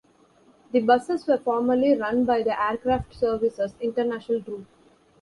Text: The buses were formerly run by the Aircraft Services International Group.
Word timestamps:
The 0.71 0.79
buses 0.81 1.27
were 1.27 1.37
formerly 1.37 1.95
run 1.95 2.25
by 2.25 2.41
the 2.41 2.59
Aircraft 2.59 3.13
Services 3.13 3.75
International 3.79 4.39
Group. 4.39 4.65